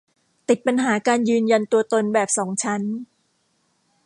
[0.49, 2.81] ติดปัญหาการยืนยันตัวตนแบบสองชั้น